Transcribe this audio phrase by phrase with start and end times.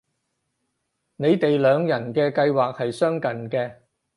[1.17, 3.81] 你哋兩人嘅計劃係相近嘅